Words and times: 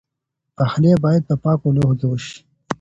پخلی 0.57 0.93
باید 1.03 1.23
په 1.29 1.35
پاکو 1.43 1.67
لوښو 1.75 1.95
کې 1.99 2.07
وشي. 2.09 2.35